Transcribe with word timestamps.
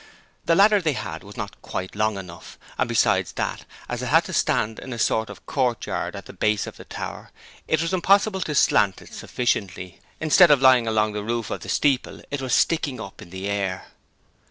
The 0.45 0.55
ladder 0.55 0.81
they 0.81 0.93
had 0.93 1.23
was 1.23 1.37
not 1.37 1.61
quite 1.61 1.93
long 1.95 2.17
enough, 2.17 2.57
and 2.79 2.89
besides 2.89 3.33
that, 3.33 3.65
as 3.87 4.01
it 4.01 4.07
had 4.07 4.23
to 4.25 4.33
stand 4.33 4.79
in 4.79 4.93
a 4.93 4.97
sort 4.97 5.29
of 5.29 5.37
a 5.37 5.41
courtyard 5.41 6.15
at 6.15 6.25
the 6.25 6.33
base 6.33 6.65
of 6.65 6.77
the 6.77 6.85
tower, 6.85 7.29
it 7.67 7.83
was 7.83 7.93
impossible 7.93 8.41
to 8.41 8.55
slant 8.55 9.03
it 9.03 9.13
sufficiently: 9.13 9.99
instead 10.19 10.49
of 10.49 10.59
lying 10.59 10.87
along 10.87 11.13
the 11.13 11.23
roof 11.23 11.51
of 11.51 11.59
the 11.61 11.69
steeple, 11.69 12.23
it 12.31 12.41
was 12.41 12.55
sticking 12.55 12.99
up 12.99 13.21
in 13.21 13.29
the 13.29 13.47
air. 13.47 13.89